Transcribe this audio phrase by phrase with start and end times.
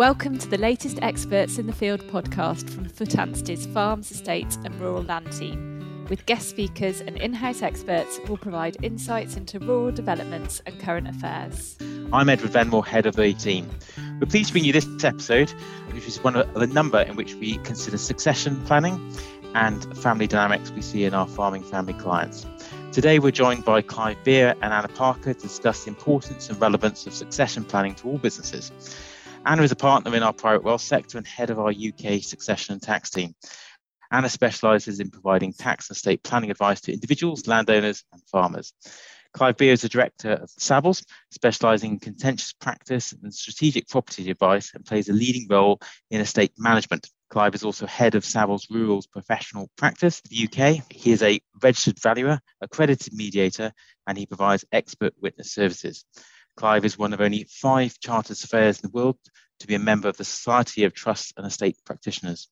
[0.00, 4.74] Welcome to the latest Experts in the Field podcast from Foot Anstey's Farms, Estates and
[4.80, 6.06] Rural Land Team.
[6.08, 11.06] With guest speakers and in house experts we'll provide insights into rural developments and current
[11.06, 11.76] affairs.
[12.14, 13.68] I'm Edward Venmore, head of the team.
[14.18, 15.50] We're pleased to bring you this episode,
[15.92, 19.14] which is one of a number in which we consider succession planning
[19.54, 22.46] and family dynamics we see in our farming family clients.
[22.90, 27.06] Today, we're joined by Clive Beer and Anna Parker to discuss the importance and relevance
[27.06, 28.72] of succession planning to all businesses.
[29.46, 32.74] Anna is a partner in our private wealth sector and head of our UK succession
[32.74, 33.34] and tax team.
[34.12, 38.74] Anna specialises in providing tax and estate planning advice to individuals, landowners, and farmers.
[39.32, 44.72] Clive Beer is the director of Savills, specialising in contentious practice and strategic property advice,
[44.74, 45.80] and plays a leading role
[46.10, 47.08] in estate management.
[47.30, 50.82] Clive is also head of Savills Rural's professional practice in the UK.
[50.90, 53.72] He is a registered valuer, accredited mediator,
[54.06, 56.04] and he provides expert witness services.
[56.56, 59.18] Clive is one of only five chartered surveyors in the world
[59.60, 62.48] to be a member of the Society of Trust and Estate Practitioners.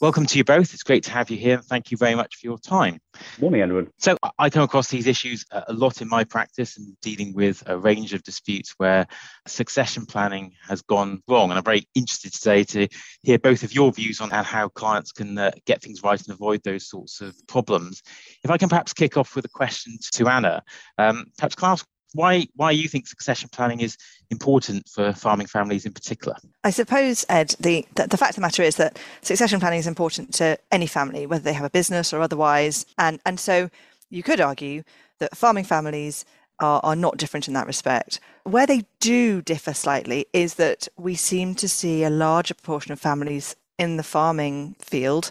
[0.00, 0.74] Welcome to you both.
[0.74, 3.00] It's great to have you here and thank you very much for your time.
[3.40, 3.90] Morning, Edward.
[3.98, 7.76] So, I come across these issues a lot in my practice and dealing with a
[7.76, 9.08] range of disputes where
[9.48, 11.50] succession planning has gone wrong.
[11.50, 12.86] And I'm very interested today to
[13.22, 16.62] hear both of your views on how clients can uh, get things right and avoid
[16.62, 18.00] those sorts of problems.
[18.44, 20.62] If I can perhaps kick off with a question to Anna,
[20.96, 21.84] um, perhaps Klaus,
[22.18, 23.96] why why you think succession planning is
[24.30, 26.36] important for farming families in particular?
[26.64, 29.86] I suppose, Ed, the, the, the fact of the matter is that succession planning is
[29.86, 33.70] important to any family, whether they have a business or otherwise, and and so
[34.10, 34.82] you could argue
[35.20, 36.24] that farming families
[36.58, 38.18] are, are not different in that respect.
[38.42, 43.00] Where they do differ slightly is that we seem to see a larger proportion of
[43.00, 45.30] families in the farming field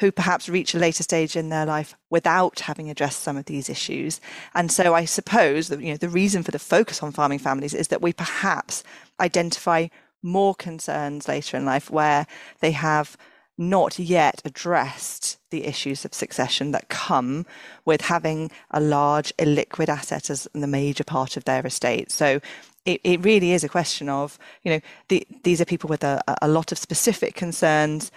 [0.00, 3.68] who perhaps reach a later stage in their life without having addressed some of these
[3.68, 4.20] issues.
[4.54, 7.74] And so I suppose that you know the reason for the focus on farming families
[7.74, 8.82] is that we perhaps
[9.20, 9.88] identify
[10.22, 12.26] more concerns later in life where
[12.60, 13.16] they have
[13.56, 17.46] not yet addressed the issues of succession that come
[17.84, 22.10] with having a large illiquid asset as the major part of their estate.
[22.10, 22.40] So
[22.84, 26.20] it, it really is a question of, you know, the, these are people with a,
[26.42, 28.10] a lot of specific concerns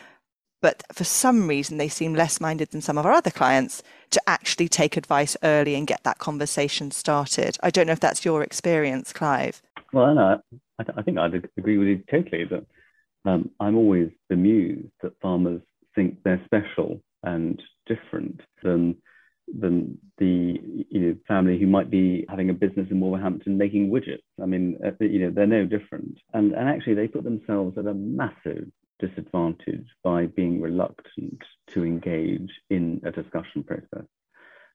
[0.62, 4.22] but for some reason they seem less minded than some of our other clients to
[4.28, 7.58] actually take advice early and get that conversation started.
[7.62, 9.62] I don't know if that's your experience, Clive.
[9.94, 10.42] Well, no,
[10.80, 12.66] I, th- I think I'd agree with you totally that
[13.26, 15.62] um, I'm always bemused that farmers
[15.96, 18.96] think they're special and different than
[19.60, 24.24] than the you know family who might be having a business in Wolverhampton making widgets.
[24.42, 27.86] I mean, uh, you know, they're no different, and and actually they put themselves at
[27.86, 28.70] a massive
[29.00, 31.42] disadvantage by being reluctant
[31.74, 34.08] to engage in a discussion process.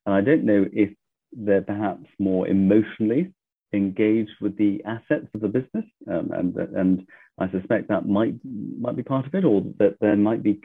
[0.07, 0.91] And I don't know if
[1.33, 3.33] they're perhaps more emotionally
[3.73, 7.07] engaged with the assets of the business, um, and and
[7.39, 10.61] I suspect that might might be part of it, or that there might be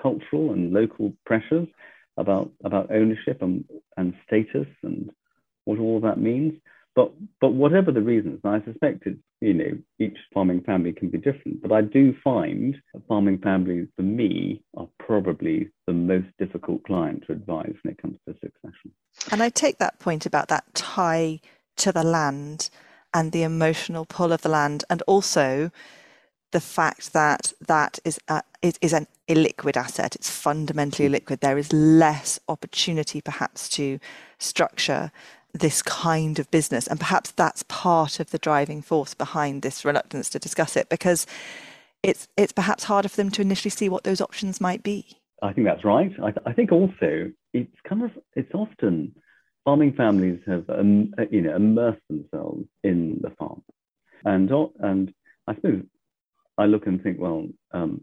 [0.00, 1.68] cultural and local pressures
[2.16, 3.64] about about ownership and
[3.96, 5.10] and status and
[5.64, 6.54] what all that means.
[6.96, 11.18] But but whatever the reasons, I suspect it's you know each farming family can be
[11.18, 11.62] different.
[11.62, 12.74] But I do find
[13.06, 18.16] farming families for me are probably the most difficult client to advise when it comes
[18.26, 18.90] to succession.
[19.30, 21.40] And I take that point about that tie
[21.76, 22.70] to the land
[23.12, 25.70] and the emotional pull of the land, and also
[26.52, 30.14] the fact that that is, uh, is, is an illiquid asset.
[30.14, 31.40] It's fundamentally liquid.
[31.40, 33.98] There is less opportunity, perhaps, to
[34.38, 35.10] structure
[35.56, 36.86] this kind of business.
[36.86, 41.26] And perhaps that's part of the driving force behind this reluctance to discuss it because
[42.02, 45.18] it's, it's perhaps harder for them to initially see what those options might be.
[45.42, 46.12] I think that's right.
[46.22, 49.14] I, th- I think also it's kind of, it's often
[49.64, 53.62] farming families have, um, you know, immersed themselves in the farm.
[54.24, 54.50] And,
[54.80, 55.12] and
[55.46, 55.82] I suppose
[56.56, 58.02] I look and think, well, um,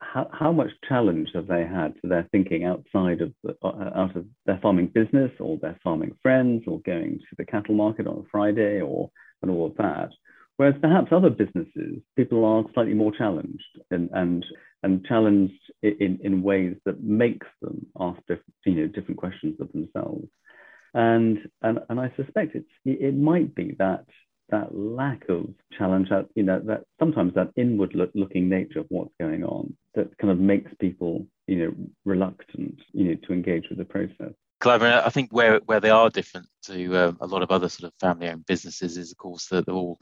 [0.00, 4.16] how, how much challenge have they had to their thinking outside of the, uh, out
[4.16, 8.18] of their farming business or their farming friends or going to the cattle market on
[8.18, 9.10] a Friday or
[9.42, 10.10] and all of that.
[10.56, 14.44] Whereas perhaps other businesses, people are slightly more challenged and and,
[14.82, 19.70] and challenged in, in ways that makes them ask different, you know, different questions of
[19.72, 20.28] themselves.
[20.94, 24.06] And, and, and I suspect it's, it might be that
[24.50, 25.46] that lack of
[25.76, 29.76] challenge, that you know, that sometimes that inward look, looking nature of what's going on,
[29.94, 31.74] that kind of makes people, you know,
[32.04, 34.32] reluctant, you know, to engage with the process.
[34.60, 37.92] Clive, I think where where they are different to uh, a lot of other sort
[37.92, 40.00] of family-owned businesses is, of course, that they're all,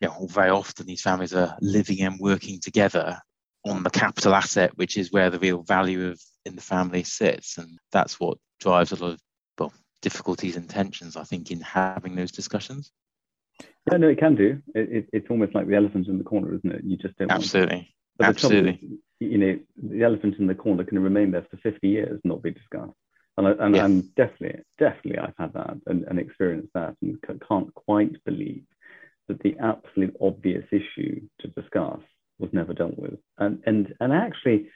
[0.00, 3.18] you know, very often these families are living and working together
[3.64, 7.58] on the capital asset, which is where the real value of in the family sits,
[7.58, 9.20] and that's what drives a lot of
[9.58, 9.72] well
[10.02, 12.90] difficulties and tensions, I think, in having those discussions.
[13.90, 14.60] Yeah, no, it can do.
[14.74, 16.84] It, it, it's almost like the elephant in the corner, isn't it?
[16.84, 17.30] You just don't.
[17.30, 17.94] Absolutely.
[18.20, 18.72] Absolutely.
[18.82, 22.20] Is, you know, the elephant in the corner can remain there for 50 years and
[22.24, 22.92] not be discussed.
[23.36, 27.18] And, I, and I'm definitely, definitely, I've had that and, and experienced that, and
[27.48, 28.64] can't quite believe
[29.28, 32.00] that the absolute obvious issue to discuss
[32.38, 33.18] was never dealt with.
[33.38, 34.70] And and and actually,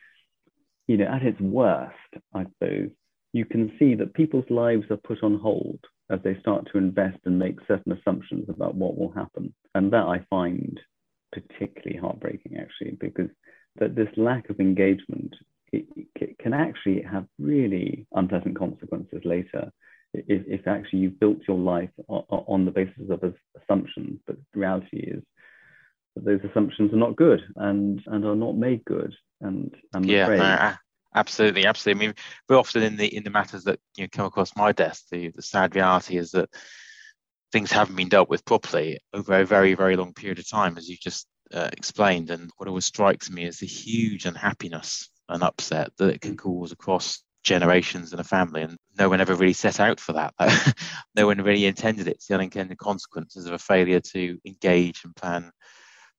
[0.87, 1.96] you know, at its worst,
[2.34, 2.90] I suppose
[3.32, 5.81] you can see that people's lives are put on hold
[6.12, 9.55] as they start to invest and make certain assumptions about what will happen.
[9.75, 10.79] And that I find
[11.32, 13.31] particularly heartbreaking, actually, because
[13.76, 15.35] that this lack of engagement
[15.73, 19.73] it, it can actually have really unpleasant consequences later
[20.14, 23.23] if, if actually you've built your life on, the basis of
[23.62, 25.23] assumptions, but the reality is
[26.15, 29.15] that those assumptions are not good and, and are not made good.
[29.41, 30.76] And I'm yeah, afraid,
[31.14, 32.05] absolutely, absolutely.
[32.05, 32.14] I mean,
[32.49, 35.29] very often in the in the matters that you know come across my desk, the,
[35.29, 36.49] the sad reality is that
[37.53, 40.88] things haven't been dealt with properly over a very, very long period of time, as
[40.88, 42.31] you just uh, explained.
[42.31, 46.73] And what always strikes me is the huge unhappiness and upset that it can cause
[46.73, 48.62] across generations in a family.
[48.62, 50.35] And no one ever really set out for that.
[51.15, 52.17] no one really intended it.
[52.17, 55.50] It's the unintended consequences of a failure to engage and plan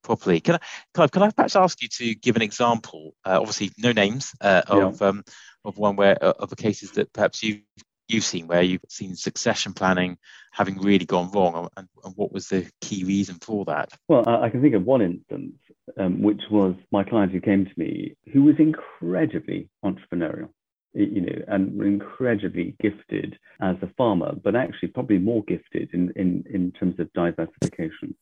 [0.04, 0.40] properly.
[0.40, 0.60] Can I,
[0.94, 3.16] Clive, can I perhaps ask you to give an example?
[3.26, 5.08] Uh, obviously, no names uh, of yeah.
[5.08, 5.24] um,
[5.66, 7.62] of one where uh, of the cases that perhaps you've
[8.08, 10.18] you've seen where you've seen succession planning
[10.52, 13.92] having really gone wrong, and, and what was the key reason for that?
[14.08, 15.56] Well, I can think of one instance,
[15.98, 20.50] um, which was my client who came to me, who was incredibly entrepreneurial
[20.94, 26.44] you know, and incredibly gifted as a farmer, but actually probably more gifted in, in,
[26.52, 28.16] in terms of diversification.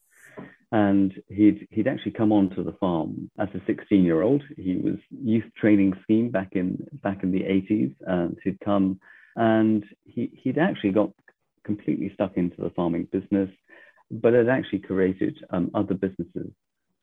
[0.71, 4.41] And he'd he'd actually come onto the farm as a 16 year old.
[4.55, 8.99] He was youth training scheme back in back in the 80s, and he'd come
[9.35, 11.11] and he he'd actually got
[11.63, 13.49] completely stuck into the farming business,
[14.09, 16.51] but had actually created um, other businesses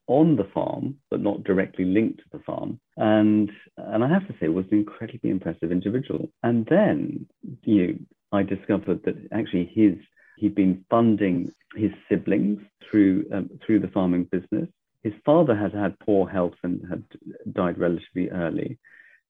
[0.09, 2.81] on the farm, but not directly linked to the farm.
[2.97, 6.31] And and I have to say, was an incredibly impressive individual.
[6.43, 7.27] And then,
[7.63, 7.95] you know,
[8.33, 9.95] I discovered that actually his
[10.39, 14.69] he'd been funding his siblings through um, through the farming business.
[15.03, 17.05] His father had had poor health and had
[17.53, 18.79] died relatively early.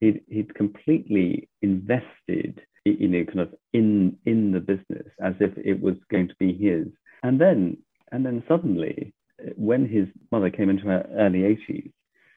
[0.01, 5.81] He'd, he'd completely invested, you know, kind of in in the business as if it
[5.81, 6.87] was going to be his.
[7.23, 7.79] And then
[8.13, 9.13] and then suddenly
[9.57, 11.93] when his mother came into her early 80s,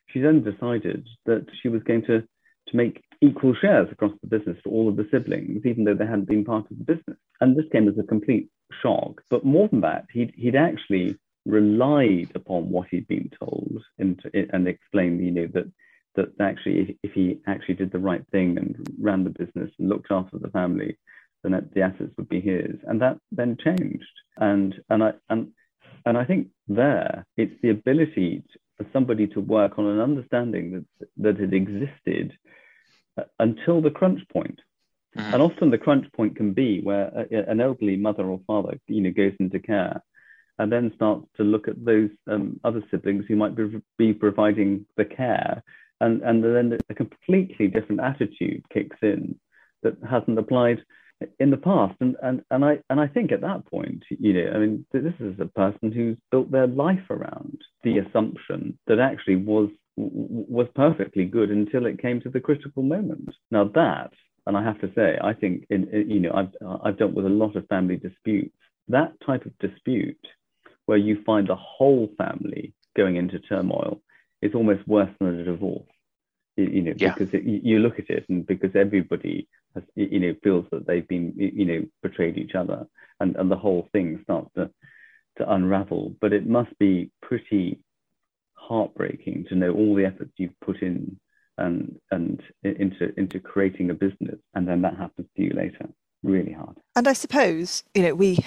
[0.07, 4.57] she then decided that she was going to, to make equal shares across the business
[4.63, 7.17] for all of the siblings, even though they hadn't been part of the business.
[7.39, 8.49] And this came as a complete
[8.81, 9.21] shock.
[9.29, 14.67] But more than that, he'd, he'd actually relied upon what he'd been told and, and
[14.67, 15.71] explained, you know, that
[16.15, 20.11] that actually if, he actually did the right thing and ran the business and looked
[20.11, 20.97] after the family,
[21.43, 22.75] then the assets would be his.
[22.85, 24.05] And that then changed.
[24.37, 25.51] And and I and
[26.05, 28.43] and I think there it's the ability
[28.77, 32.33] for somebody to work on an understanding that that had existed
[33.17, 34.59] uh, until the crunch point.
[35.17, 35.33] Mm-hmm.
[35.33, 39.01] And often the crunch point can be where a, an elderly mother or father, you
[39.01, 40.01] know, goes into care
[40.57, 44.85] and then starts to look at those um, other siblings who might be, be providing
[44.97, 45.63] the care.
[45.99, 49.39] And, and then a completely different attitude kicks in
[49.83, 50.81] that hasn't applied
[51.39, 54.51] in the past and and and I and I think at that point you know
[54.53, 59.35] I mean this is a person who's built their life around the assumption that actually
[59.35, 64.11] was was perfectly good until it came to the critical moment now that
[64.45, 67.25] and I have to say I think in, in you know I've I've dealt with
[67.25, 68.55] a lot of family disputes
[68.87, 70.25] that type of dispute
[70.85, 74.01] where you find the whole family going into turmoil
[74.41, 75.87] is almost worse than a divorce
[76.57, 77.13] you know yeah.
[77.13, 81.07] because it, you look at it and because everybody has, you know, feels that they've
[81.07, 82.87] been, you know, betrayed each other,
[83.19, 84.69] and, and the whole thing starts to
[85.37, 86.15] to unravel.
[86.19, 87.79] But it must be pretty
[88.53, 91.19] heartbreaking to know all the efforts you've put in
[91.61, 95.89] and and into into creating a business, and then that happens to you later.
[96.23, 96.77] Really hard.
[96.95, 98.39] And I suppose you know we,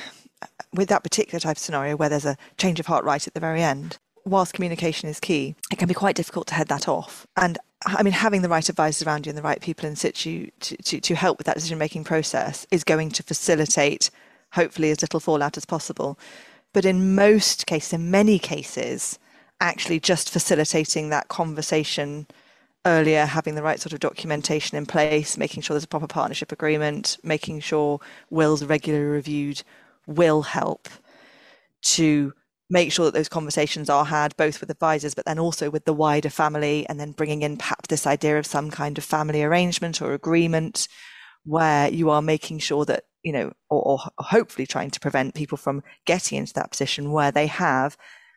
[0.73, 3.41] with that particular type of scenario where there's a change of heart right at the
[3.41, 7.27] very end, whilst communication is key, it can be quite difficult to head that off.
[7.37, 10.51] And I mean, having the right advisors around you and the right people in situ
[10.61, 14.11] to, to, to help with that decision making process is going to facilitate,
[14.53, 16.19] hopefully, as little fallout as possible.
[16.73, 19.19] But in most cases, in many cases,
[19.61, 22.27] actually just facilitating that conversation
[22.87, 26.53] earlier, having the right sort of documentation in place, making sure there's a proper partnership
[26.53, 28.01] agreement, making sure
[28.31, 29.63] wills are regularly reviewed
[30.07, 30.89] will help
[31.83, 32.33] to
[32.71, 35.93] make sure that those conversations are had both with advisors but then also with the
[35.93, 40.01] wider family and then bringing in perhaps this idea of some kind of family arrangement
[40.01, 40.89] or agreement
[41.45, 45.59] where you are making sure that you know, or, or hopefully trying to prevent people
[45.59, 47.97] from getting into that position where they have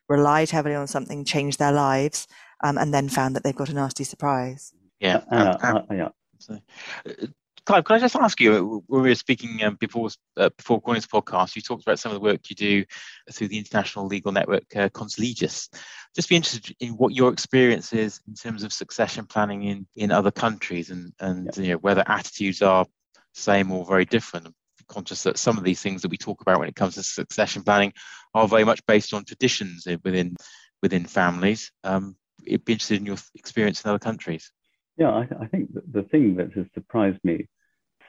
[0.09, 2.27] relied heavily on something, changed their lives,
[2.63, 4.73] um, and then found that they've got a nasty surprise.
[4.99, 5.21] Yeah.
[5.31, 6.09] Uh, uh, yeah.
[6.39, 6.59] So,
[7.05, 7.27] uh,
[7.65, 10.95] Clive, can I just ask you, when we were speaking um, before uh, before going
[10.95, 12.85] this podcast, you talked about some of the work you do
[13.33, 15.67] through the international legal network uh, Consilegis.
[16.15, 20.11] Just be interested in what your experience is in terms of succession planning in, in
[20.11, 21.63] other countries and, and yeah.
[21.63, 22.85] you know, whether attitudes are
[23.33, 24.47] same or very different.
[24.47, 24.53] I'm
[24.87, 27.63] conscious that some of these things that we talk about when it comes to succession
[27.63, 27.91] planning
[28.33, 30.37] are very much based on traditions within
[30.81, 31.71] within families.
[31.83, 34.51] Um, it'd be interested in your experience in other countries.
[34.97, 37.47] Yeah, I, I think the thing that has surprised me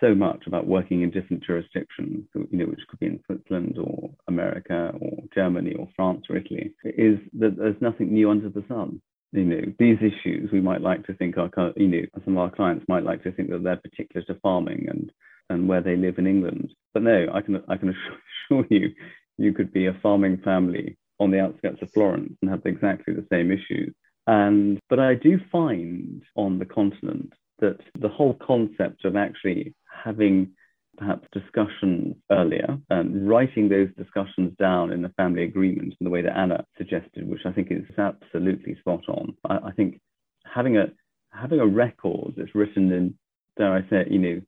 [0.00, 4.10] so much about working in different jurisdictions, you know, which could be in Switzerland or
[4.28, 9.02] America or Germany or France or Italy, is that there's nothing new under the sun.
[9.32, 12.50] You know, these issues we might like to think our, you know, some of our
[12.50, 15.10] clients might like to think that they're particular to farming and
[15.50, 16.70] and where they live in England.
[16.94, 18.94] But no, I can I can assure you,
[19.36, 23.26] you could be a farming family on the outskirts of Florence and have exactly the
[23.30, 23.94] same issues.
[24.28, 30.50] And but I do find on the continent that the whole concept of actually having
[30.98, 36.20] perhaps discussions earlier and writing those discussions down in the family agreement in the way
[36.20, 39.34] that Anna suggested, which I think is absolutely spot on.
[39.48, 39.98] I, I think
[40.44, 40.88] having a
[41.30, 43.14] having a record that's written in,
[43.56, 44.40] dare I say, you know,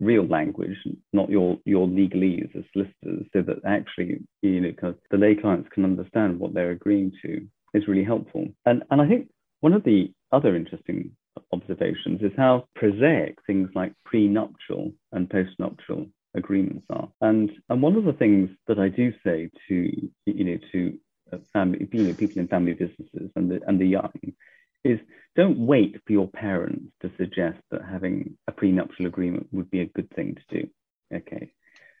[0.00, 0.76] real language,
[1.12, 5.84] not your your legalese as solicitors, so that actually, you know, the lay clients can
[5.84, 8.48] understand what they're agreeing to is really helpful.
[8.66, 9.28] And and I think
[9.60, 11.12] one of the other interesting
[11.52, 17.08] observations is how prosaic things like prenuptial and postnuptial agreements are.
[17.20, 20.98] And and one of the things that I do say to you know to
[21.32, 24.12] uh, family you know people in family businesses and the and the young
[24.84, 24.98] is
[25.36, 29.86] don't wait for your parents to suggest that having a prenuptial agreement would be a
[29.86, 30.68] good thing to do.
[31.14, 31.52] Okay,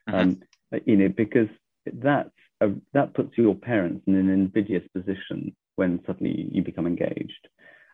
[0.08, 0.14] mm-hmm.
[0.14, 0.42] um,
[0.84, 1.48] you know because
[1.92, 7.48] that's a, that puts your parents in an invidious position when suddenly you become engaged.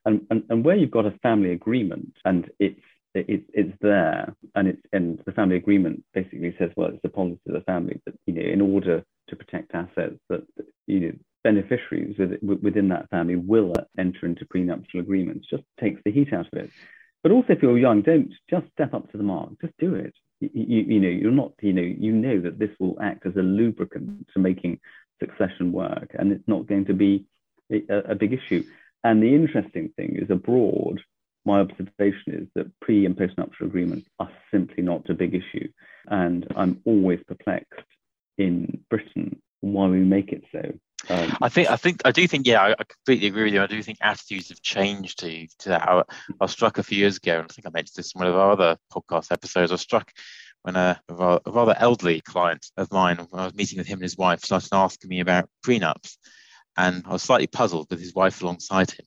[0.07, 2.81] And, and, and where you've got a family agreement and it's
[3.15, 7.41] it, it's there and it's and the family agreement basically says well it's the policy
[7.47, 10.43] of the family that you know in order to protect assets that
[10.87, 11.13] you know
[11.45, 16.59] beneficiaries within that family will enter into prenuptial agreements just takes the heat out of
[16.59, 16.71] it
[17.23, 20.15] but also if you're young don't just step up to the mark just do it
[20.53, 23.43] you, you, know you're not you know you know that this will act as a
[23.43, 24.81] lubricant to making
[25.21, 27.25] succession work and it's not going to be
[27.71, 28.63] a, a big issue
[29.05, 31.01] and the interesting thing is abroad,
[31.45, 35.69] my observation is that pre and postnuptial agreements are simply not a big issue.
[36.07, 37.85] And I'm always perplexed
[38.39, 40.73] in Britain why we make it so.
[41.09, 43.63] Um, I think, I think, I do think, yeah, I, I, completely agree with you.
[43.63, 45.89] I do think attitudes have changed to, to that.
[45.89, 46.05] I, I
[46.41, 48.37] was struck a few years ago, and I think I mentioned this in one of
[48.37, 49.71] our other podcast episodes.
[49.71, 50.11] I was struck
[50.63, 54.03] when a, a, rather elderly client of mine, when I was meeting with him and
[54.03, 56.17] his wife, started asking me about prenups
[56.77, 59.07] and I was slightly puzzled with his wife alongside him.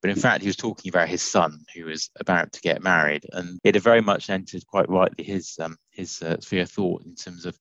[0.00, 3.24] But in fact, he was talking about his son who was about to get married,
[3.32, 7.04] and it had very much entered quite rightly his um, his uh, sphere of thought
[7.04, 7.58] in terms of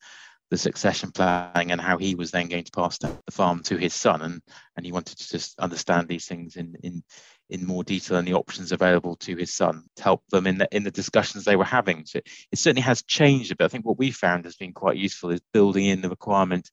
[0.50, 3.94] the succession planning and how he was then going to pass the farm to his
[3.94, 4.42] son, and
[4.75, 7.04] and he wanted to just understand these things in in
[7.50, 10.68] in more detail and the options available to his son to help them in the
[10.72, 12.06] in the discussions they were having.
[12.06, 12.20] So
[12.51, 13.66] it certainly has changed a bit.
[13.66, 16.70] I think what we found has been quite useful is building in the requirement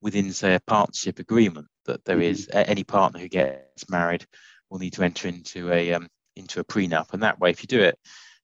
[0.00, 2.24] within, say, a partnership agreement that there mm-hmm.
[2.24, 4.26] is any partner who gets married
[4.68, 7.66] will need to enter into a um, into a prenup, and that way, if you
[7.68, 7.98] do it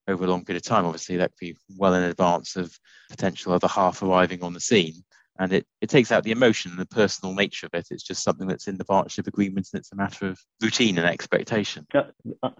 [0.08, 2.76] over a long period of time, obviously that could be well in advance of
[3.10, 4.94] potential other half arriving on the scene.
[5.40, 7.86] And it, it takes out the emotion and the personal nature of it.
[7.92, 11.06] It's just something that's in the partnership agreement and it's a matter of routine and
[11.06, 11.86] expectation.
[11.94, 12.10] I,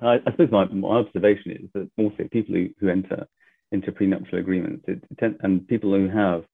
[0.02, 3.26] I suppose my, my observation is that also people who, who enter
[3.72, 5.02] into prenuptial agreements it,
[5.40, 6.44] and people who have,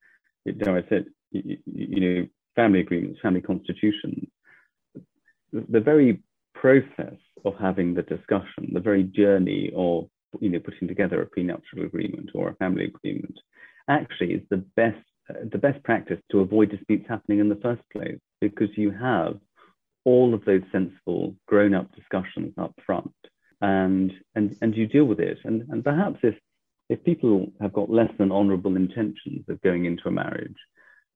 [0.59, 4.27] dare I said, you, you know, family agreements, family constitutions,
[5.53, 6.23] the very
[6.55, 10.09] process of having the discussion, the very journey of
[10.41, 13.39] you know putting together a prenuptial agreement or a family agreement,
[13.89, 17.83] actually is the best uh, the best practice to avoid disputes happening in the first
[17.93, 19.39] place because you have
[20.05, 23.15] all of those sensible grown-up discussions up front
[23.61, 25.39] and and and you deal with it.
[25.45, 26.35] And and perhaps if
[26.91, 30.57] if people have got less than honorable intentions of going into a marriage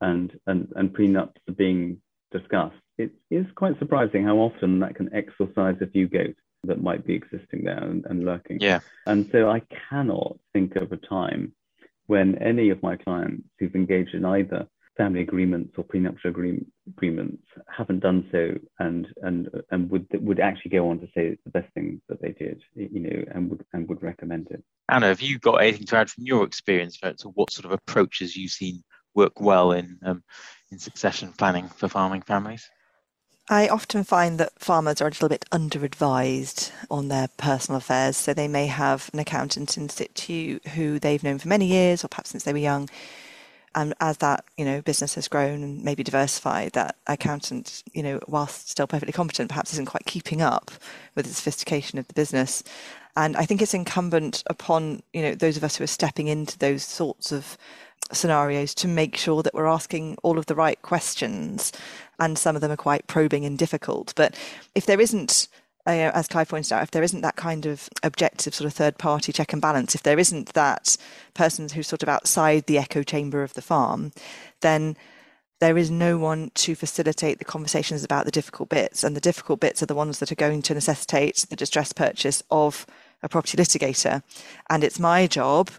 [0.00, 2.00] and, and, and prenups are being
[2.32, 7.06] discussed, it is quite surprising how often that can exorcise a few goats that might
[7.06, 8.58] be existing there and, and lurking.
[8.60, 8.80] Yeah.
[9.06, 11.52] And so I cannot think of a time
[12.06, 14.66] when any of my clients who've engaged in either
[14.98, 20.72] family agreements or prenuptial agree- agreements haven't done so and and and would would actually
[20.72, 23.64] go on to say it's the best thing that they did you know and would
[23.72, 27.28] and would recommend it anna have you got anything to add from your experience to
[27.28, 28.82] what sort of approaches you've seen
[29.14, 30.22] work well in um,
[30.72, 32.68] in succession planning for farming families
[33.50, 38.18] I often find that farmers are a little bit under advised on their personal affairs.
[38.18, 42.08] So they may have an accountant in situ who they've known for many years, or
[42.08, 42.90] perhaps since they were young,
[43.74, 48.20] and as that you know business has grown and maybe diversified, that accountant you know
[48.28, 50.70] whilst still perfectly competent, perhaps isn't quite keeping up
[51.14, 52.62] with the sophistication of the business.
[53.16, 56.58] And I think it's incumbent upon you know those of us who are stepping into
[56.58, 57.56] those sorts of
[58.12, 61.72] scenarios to make sure that we're asking all of the right questions,
[62.18, 64.12] and some of them are quite probing and difficult.
[64.16, 64.34] But
[64.74, 65.48] if there isn't
[65.88, 68.98] uh, as Clive pointed out, if there isn't that kind of objective sort of third
[68.98, 70.98] party check and balance, if there isn't that
[71.32, 74.12] person who's sort of outside the echo chamber of the farm,
[74.60, 74.96] then
[75.60, 79.02] there is no one to facilitate the conversations about the difficult bits.
[79.02, 82.42] And the difficult bits are the ones that are going to necessitate the distress purchase
[82.50, 82.86] of
[83.22, 84.22] a property litigator.
[84.68, 85.70] And it's my job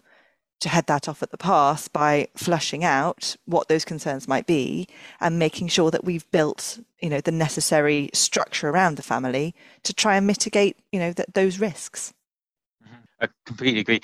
[0.60, 4.88] to head that off at the pass by flushing out what those concerns might be
[5.20, 9.94] and making sure that we've built you know the necessary structure around the family to
[9.94, 12.13] try and mitigate you know that those risks
[12.86, 12.96] mm-hmm.
[13.22, 14.01] I completely agree.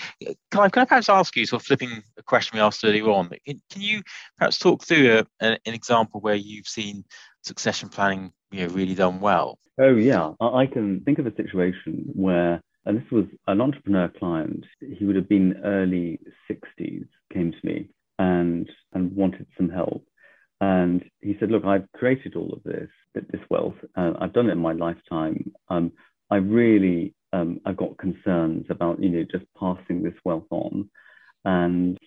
[0.51, 3.09] Can I, can I, perhaps ask you, sort of flipping a question we asked earlier
[3.09, 4.01] on, can, can you
[4.37, 7.05] perhaps talk through a, an example where you've seen
[7.43, 9.57] succession planning you know, really done well?
[9.77, 10.31] Oh, yeah.
[10.39, 14.65] I can think of a situation where and this was an entrepreneur client.
[14.79, 17.89] He would have been early 60s, came to me
[18.19, 20.05] and, and wanted some help.
[20.61, 23.75] And he said, Look, I've created all of this, this wealth.
[23.97, 25.51] Uh, I've done it in my lifetime.
[25.67, 25.91] Um,
[26.29, 30.89] I really, um, I've got concerns about, you know, just passing this wealth on.
[31.43, 31.97] And,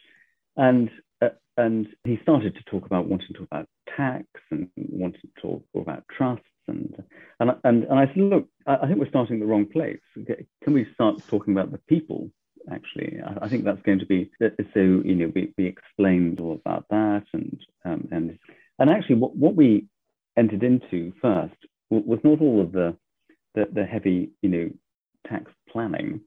[0.57, 3.67] and, uh, and he started to talk about wanting to talk about
[3.97, 6.95] tax and wanting to talk about trusts and
[7.41, 10.01] and and, and I said, look, I, think we're starting the wrong place.
[10.63, 12.31] Can we start talking about the people?
[12.71, 14.31] Actually, I, think that's going to be
[14.75, 14.81] so.
[14.81, 18.39] You know, we, we explained all about that, and um, and
[18.79, 19.87] and actually, what, what we
[20.37, 21.57] entered into first
[21.89, 22.95] was not all of the,
[23.55, 24.71] the the heavy, you know,
[25.27, 26.21] tax planning,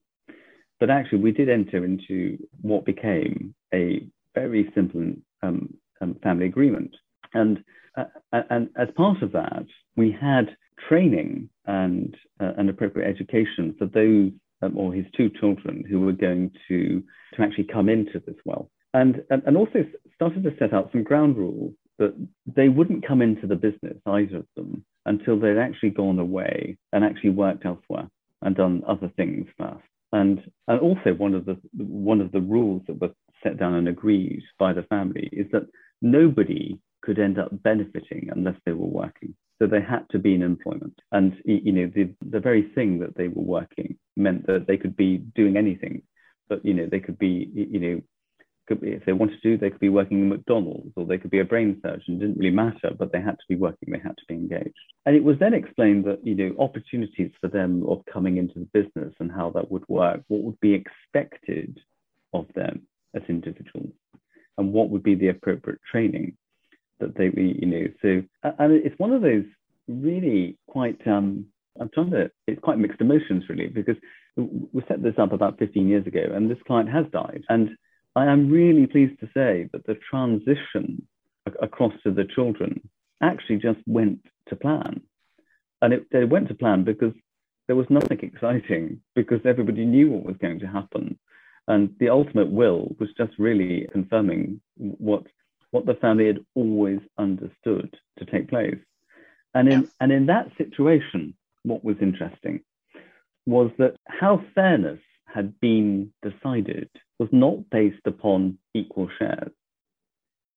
[0.79, 6.95] but actually, we did enter into what became a very simple um, um, family agreement,
[7.35, 7.63] and
[7.95, 10.55] uh, and as part of that, we had
[10.87, 16.11] training and uh, an appropriate education for those um, or his two children who were
[16.11, 17.03] going to
[17.35, 21.03] to actually come into this wealth, and, and and also started to set out some
[21.03, 22.13] ground rules that
[22.55, 27.03] they wouldn't come into the business either of them until they'd actually gone away and
[27.03, 28.07] actually worked elsewhere
[28.41, 29.83] and done other things first.
[30.11, 33.11] And and also one of the one of the rules that was
[33.43, 35.67] set down and agreed by the family is that
[36.01, 39.33] nobody could end up benefiting unless they were working.
[39.61, 40.99] So they had to be in employment.
[41.11, 44.97] And, you know, the, the very thing that they were working meant that they could
[44.97, 46.01] be doing anything.
[46.49, 48.01] But, you know, they could be, you know,
[48.67, 51.29] could be, if they wanted to, they could be working in McDonald's or they could
[51.29, 52.15] be a brain surgeon.
[52.15, 54.73] It didn't really matter, but they had to be working, they had to be engaged.
[55.05, 58.69] And it was then explained that, you know, opportunities for them of coming into the
[58.73, 61.79] business and how that would work, what would be expected
[62.33, 63.93] of them as individuals,
[64.57, 66.35] and what would be the appropriate training
[67.01, 68.23] that they, you know, so,
[68.59, 69.43] and it's one of those
[69.87, 71.45] really quite, um,
[71.79, 73.97] I'm trying to, it's quite mixed emotions really, because
[74.37, 77.43] we set this up about 15 years ago and this client has died.
[77.49, 77.71] And
[78.15, 81.07] I am really pleased to say that the transition
[81.61, 82.81] across to the children
[83.21, 85.01] actually just went to plan.
[85.81, 87.13] And it, it went to plan because
[87.67, 91.17] there was nothing exciting because everybody knew what was going to happen.
[91.67, 95.23] And the ultimate will was just really confirming what
[95.71, 98.79] what the family had always understood to take place.
[99.53, 99.87] And in, yeah.
[99.99, 102.61] and in that situation, what was interesting
[103.45, 109.51] was that how fairness had been decided was not based upon equal shares.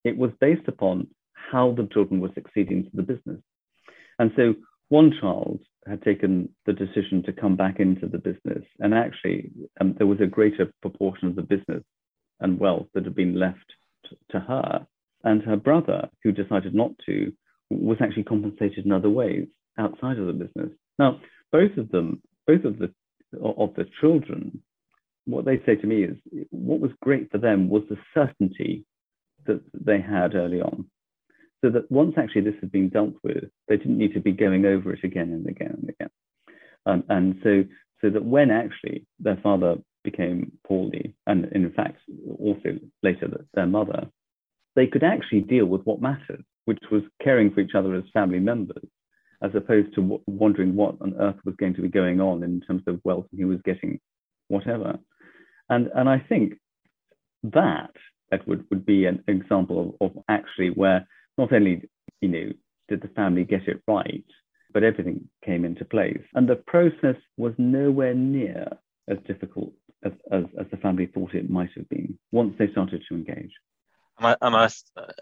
[0.05, 3.41] It was based upon how the children were succeeding to the business.
[4.19, 4.55] And so
[4.89, 9.51] one child had taken the decision to come back into the business, and actually,
[9.81, 11.83] um, there was a greater proportion of the business
[12.41, 13.73] and wealth that had been left
[14.31, 14.87] to her
[15.25, 17.33] and her brother, who decided not to,
[17.71, 19.47] was actually compensated in other ways
[19.79, 20.71] outside of the business.
[20.99, 22.93] Now, both of them, both of the
[23.43, 24.63] of the children,
[25.25, 26.17] what they say to me is
[26.51, 28.85] what was great for them was the certainty
[29.47, 30.87] that they had early on.
[31.65, 34.67] So that once actually this had been dealt with, they didn't need to be going
[34.67, 36.11] over it again and again and again.
[36.87, 37.65] Um, and so,
[38.03, 41.99] so that when actually their father became poorly, and in fact
[42.39, 44.09] also later their mother,
[44.77, 48.41] they could actually deal with what mattered, which was caring for each other as family
[48.41, 48.85] members,
[49.43, 52.61] as opposed to w- wondering what on earth was going to be going on in
[52.61, 54.01] terms of wealth and who was getting
[54.49, 54.99] whatever.
[55.69, 56.55] And, and I think
[57.45, 57.91] that,
[58.33, 61.07] Edward, would be an example of, of actually where
[61.39, 61.89] not only,
[62.21, 62.53] you know,
[62.89, 64.25] did the family get it right,
[64.73, 66.23] but everything came into place.
[66.35, 68.69] And the process was nowhere near
[69.09, 69.73] as difficult
[70.05, 73.53] as, as, as the family thought it might have been once they started to engage.
[74.19, 74.69] And I, and I,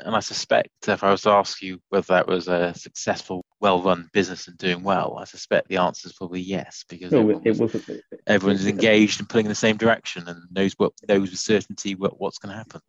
[0.05, 4.11] and I suspect if I was to ask you whether that was a successful, well-run
[4.13, 7.59] business and doing well, I suspect the answer is probably yes, because no, everyone it
[7.59, 11.95] was, everyone's engaged and pulling in the same direction and knows what knows with certainty
[11.95, 12.83] what, what's going to happen.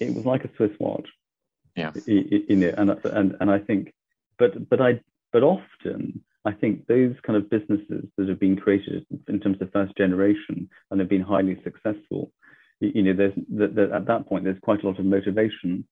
[0.00, 1.08] It was like a Swiss watch.
[1.76, 1.92] Yeah.
[2.06, 3.92] You know, and and and I think,
[4.38, 5.00] but but I
[5.32, 9.72] but often I think those kind of businesses that have been created in terms of
[9.72, 12.32] first generation and have been highly successful,
[12.80, 15.86] you know, there's that, at that point there's quite a lot of motivation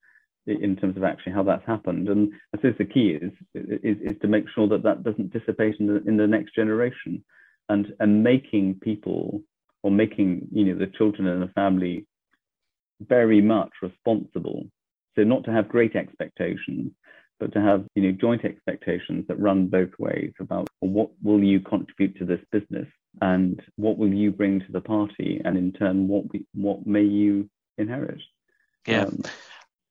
[0.46, 2.08] in terms of actually how that's happened.
[2.08, 5.76] And I suppose the key is is, is to make sure that that doesn't dissipate
[5.78, 7.24] in the in the next generation,
[7.68, 9.42] and and making people
[9.82, 12.06] or making you know the children and the family
[13.00, 14.66] very much responsible.
[15.16, 16.92] So not to have great expectations,
[17.38, 21.60] but to have you know joint expectations that run both ways about what will you
[21.60, 22.88] contribute to this business
[23.20, 25.40] and what will you bring to the party?
[25.44, 28.20] And in turn what we, what may you inherit?
[28.86, 29.04] Yeah.
[29.04, 29.22] Um,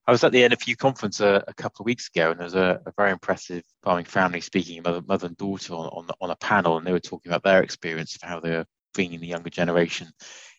[0.07, 2.55] I was at the NFU conference a, a, couple of weeks ago, and there was
[2.55, 6.35] a, a very impressive farming family speaking, mother, mother and daughter, on, on, on a
[6.37, 10.07] panel, and they were talking about their experience of how they're bringing the younger generation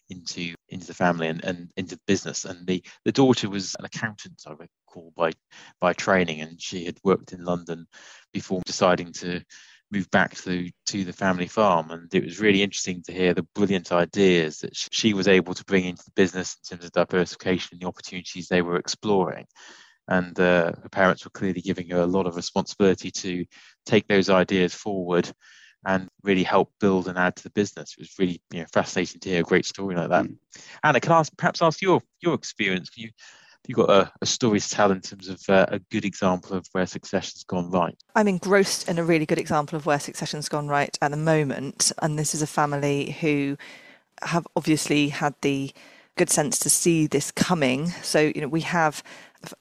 [0.08, 2.44] into into the family and, and into the business.
[2.44, 5.32] And the, the daughter was an accountant, I recall, by
[5.80, 7.86] by training, and she had worked in London
[8.32, 9.42] before deciding to
[9.92, 11.90] move back to to the family farm.
[11.90, 15.64] And it was really interesting to hear the brilliant ideas that she was able to
[15.64, 19.46] bring into the business in terms of diversification and the opportunities they were exploring.
[20.08, 23.44] And uh, her parents were clearly giving her a lot of responsibility to
[23.86, 25.30] take those ideas forward
[25.84, 27.94] and really help build and add to the business.
[27.96, 30.24] It was really you know, fascinating to hear a great story like that.
[30.24, 30.36] Mm.
[30.82, 32.90] Anna, can I ask, perhaps ask your your experience?
[32.90, 33.10] Can you
[33.68, 36.66] you got a, a, story to tell in terms of uh, a good example of
[36.72, 37.96] where succession's gone right?
[38.14, 41.92] I'm engrossed in a really good example of where succession's gone right at the moment,
[42.00, 43.56] and this is a family who
[44.22, 45.72] have obviously had the
[46.16, 47.88] good sense to see this coming.
[48.02, 49.02] So you know we have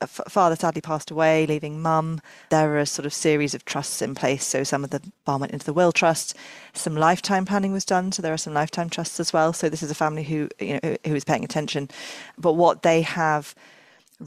[0.06, 2.22] father sadly passed away, leaving mum.
[2.50, 4.46] There are a sort of series of trusts in place.
[4.46, 6.36] So some of the farm went into the will trust.
[6.74, 8.12] Some lifetime planning was done.
[8.12, 9.54] So there are some lifetime trusts as well.
[9.54, 11.90] So this is a family who you know who is paying attention.
[12.38, 13.56] But what they have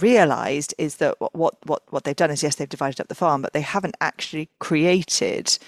[0.03, 3.43] realized is that what what what they've done is yes they've divided up the farm,
[3.43, 5.59] but they haven't actually created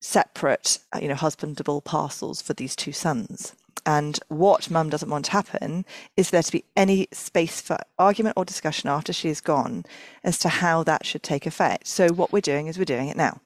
[0.00, 3.54] separate uh, you know husbandable parcels for these two sons.
[3.86, 5.86] And what mum doesn't want to happen
[6.16, 9.84] is there to be any space for argument or discussion after she is gone
[10.22, 11.86] as to how that should take effect.
[11.86, 13.40] So, what we're doing is we're doing it now.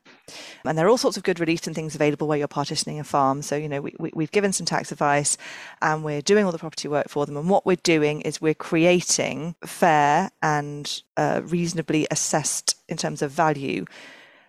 [0.64, 3.04] And there are all sorts of good reliefs and things available where you're partitioning a
[3.04, 3.42] farm.
[3.42, 5.36] So, you know, we, we, have given some tax advice
[5.80, 7.36] and we're doing all the property work for them.
[7.36, 13.30] And what we're doing is we're creating fair and uh, reasonably assessed in terms of
[13.30, 13.84] value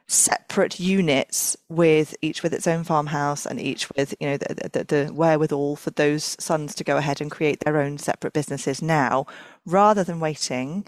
[0.08, 4.84] separate units with each with its own farmhouse and each with you know the, the,
[4.84, 9.26] the, wherewithal for those sons to go ahead and create their own separate businesses now
[9.66, 10.86] rather than waiting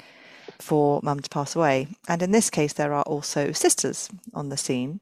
[0.59, 4.57] for mum to pass away and in this case there are also sisters on the
[4.57, 4.99] scene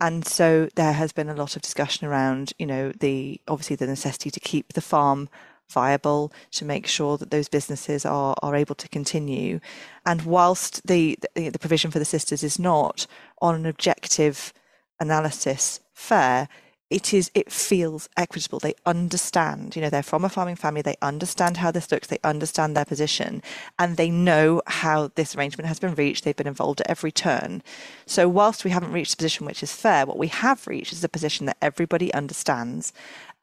[0.00, 3.86] and so there has been a lot of discussion around you know the obviously the
[3.86, 5.28] necessity to keep the farm
[5.70, 9.60] viable to make sure that those businesses are, are able to continue.
[10.04, 13.06] And whilst the, the, the provision for the sisters is not
[13.40, 14.52] on an objective
[14.98, 16.48] analysis fair,
[16.90, 18.58] it is it feels equitable.
[18.58, 22.18] They understand you know they're from a farming family they understand how this looks they
[22.24, 23.42] understand their position
[23.78, 26.24] and they know how this arrangement has been reached.
[26.24, 27.62] They've been involved at every turn.
[28.06, 31.04] So whilst we haven't reached a position which is fair what we have reached is
[31.04, 32.92] a position that everybody understands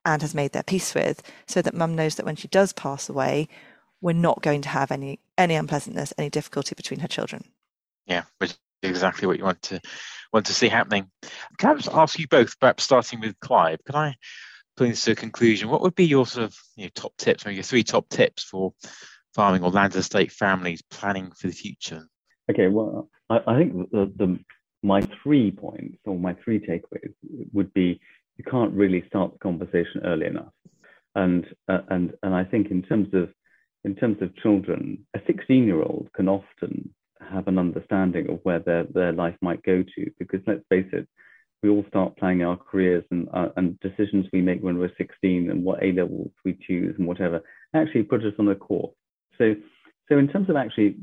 [0.05, 3.09] and has made their peace with, so that mum knows that when she does pass
[3.09, 3.47] away,
[4.01, 7.45] we're not going to have any any unpleasantness, any difficulty between her children.
[8.05, 9.79] Yeah, which exactly what you want to
[10.33, 11.09] want to see happening.
[11.57, 14.15] Can I just ask you both, perhaps starting with Clive, can I
[14.75, 15.69] bring this to a conclusion?
[15.69, 18.43] What would be your sort of you know, top tips, or your three top tips
[18.43, 18.73] for
[19.33, 22.07] farming or land estate families planning for the future?
[22.49, 24.39] Okay, well, I, I think the, the
[24.83, 27.13] my three points or my three takeaways
[27.51, 27.99] would be
[28.37, 30.53] you can't really start the conversation early enough.
[31.15, 33.29] And uh, and and I think in terms of
[33.83, 38.59] in terms of children, a 16 year old can often have an understanding of where
[38.59, 41.07] their, their life might go to because let's face it,
[41.63, 45.49] we all start planning our careers and uh, and decisions we make when we're 16
[45.49, 47.41] and what A levels we choose and whatever
[47.73, 48.95] actually put us on a course.
[49.37, 49.55] So
[50.07, 50.97] so in terms of actually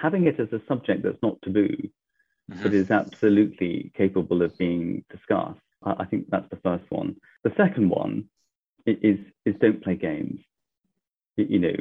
[0.00, 2.62] having it as a subject that's not taboo, mm-hmm.
[2.62, 5.60] but is absolutely capable of being discussed.
[5.82, 7.16] I, I think that's the first one.
[7.44, 8.28] The second one
[8.86, 10.40] is is don't play games.
[11.36, 11.76] You know,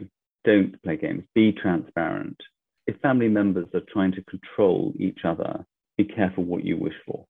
[0.46, 1.24] don't play games.
[1.34, 2.42] Be transparent.
[2.88, 5.66] If family members are trying to control each other,
[5.98, 7.26] be careful what you wish for.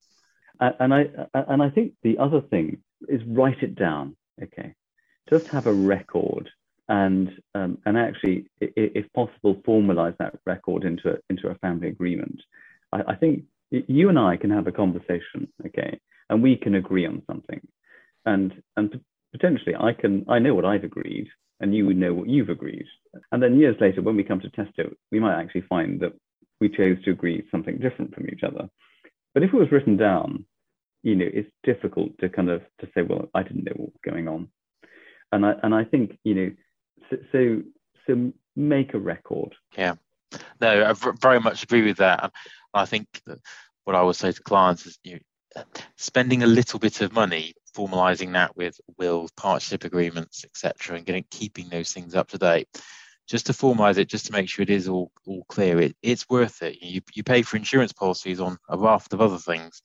[0.59, 4.15] And I and I think the other thing is write it down.
[4.41, 4.73] Okay,
[5.29, 6.49] just have a record
[6.89, 12.41] and um, and actually, if possible, formalize that record into a, into a family agreement.
[12.93, 17.05] I, I, think you and I can have a conversation, okay, and we can agree
[17.05, 17.59] on something,
[18.25, 19.01] and and
[19.33, 21.27] potentially I can I know what I've agreed,
[21.59, 22.85] and you would know what you've agreed,
[23.31, 26.13] and then years later, when we come to test it, we might actually find that
[26.59, 28.69] we chose to agree something different from each other.
[29.33, 30.45] But if it was written down,
[31.03, 34.11] you know, it's difficult to kind of to say, well, I didn't know what was
[34.11, 34.49] going on,
[35.31, 36.51] and I and I think you know
[37.31, 37.61] so,
[38.05, 39.55] so, make a record.
[39.77, 39.95] Yeah,
[40.59, 42.31] no, I very much agree with that.
[42.73, 43.39] I think that
[43.83, 45.19] what I would say to clients is, you
[45.55, 45.63] know,
[45.95, 51.25] spending a little bit of money, formalising that with wills, partnership agreements, etc., and getting
[51.29, 52.67] keeping those things up to date.
[53.27, 56.29] Just to formalise it, just to make sure it is all all clear, it, it's
[56.29, 56.81] worth it.
[56.81, 59.81] You you pay for insurance policies on a raft of other things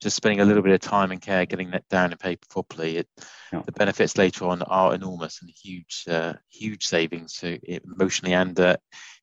[0.00, 2.98] just spending a little bit of time and care getting that down in paper properly,
[2.98, 3.08] it,
[3.52, 3.62] yeah.
[3.64, 8.76] the benefits later on are enormous and huge, uh, huge savings so emotionally and uh,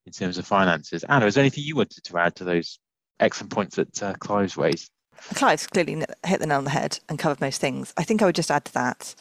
[0.06, 1.04] in terms of finances.
[1.04, 2.80] Anna, is there anything you wanted to add to those
[3.19, 4.89] excellent points that uh, Clive's raised?
[5.36, 7.93] Clive's clearly hit the nail on the head and covered most things.
[7.97, 9.15] I think I would just add to that: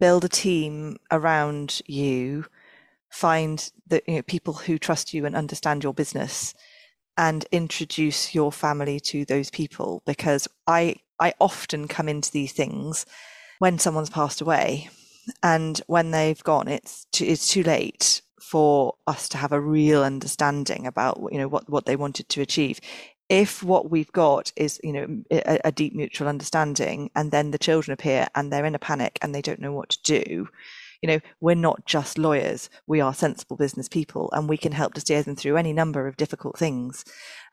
[0.00, 2.46] build a team around you,
[3.10, 6.54] find the you know, people who trust you and understand your business
[7.16, 13.04] and introduce your family to those people because I I often come into these things
[13.58, 14.88] when someone's passed away
[15.42, 20.02] and when they've gone it's too, it's too late for us to have a real
[20.02, 22.80] understanding about you know what what they wanted to achieve
[23.28, 27.58] if what we've got is you know a, a deep mutual understanding and then the
[27.58, 30.48] children appear and they're in a panic and they don't know what to do
[31.02, 32.68] you know, we're not just lawyers.
[32.86, 36.06] We are sensible business people and we can help to steer them through any number
[36.06, 37.04] of difficult things.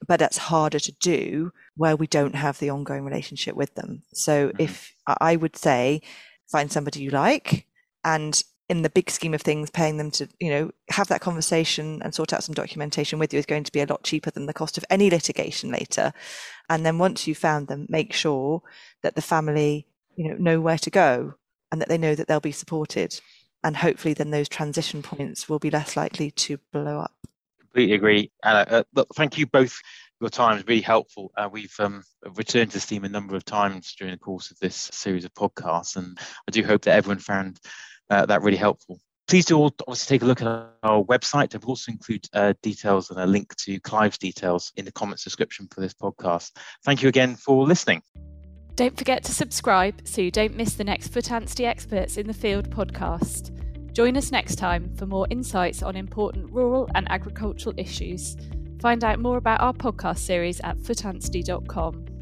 [0.08, 4.04] But that's harder to do where we don't have the ongoing relationship with them.
[4.14, 4.62] So mm-hmm.
[4.62, 6.02] if I would say,
[6.52, 7.68] find somebody you like
[8.04, 12.02] and in the big scheme of things, paying them to, you know, have that conversation
[12.02, 14.48] and sort out some documentation with you is going to be a lot cheaper than
[14.48, 16.12] the cost of any litigation later.
[16.70, 18.64] And then once you've found them, make sure
[19.04, 21.36] that the family, you know, know where to go
[21.72, 23.20] and that they know that they'll be supported.
[23.64, 27.14] And hopefully, then those transition points will be less likely to blow up.
[27.60, 28.32] Completely agree.
[28.44, 29.80] Anna, uh, look, thank you both.
[30.22, 31.32] Your time is really helpful.
[31.36, 32.04] Uh, we've um,
[32.36, 35.34] returned to this theme a number of times during the course of this series of
[35.34, 37.60] podcasts, and I do hope that everyone found
[38.10, 39.00] uh, that really helpful.
[39.28, 40.48] Please do all obviously take a look at
[40.84, 41.56] our website.
[41.56, 45.68] I've also include uh, details and a link to Clive's details in the comments description
[45.74, 46.52] for this podcast.
[46.84, 48.04] Thank you again for listening.
[48.76, 52.34] Don't forget to subscribe so you don't miss the next Foot Anstey Experts in the
[52.34, 53.52] Field podcast.
[53.94, 58.36] Join us next time for more insights on important rural and agricultural issues.
[58.82, 62.15] Find out more about our podcast series at footanstey.com.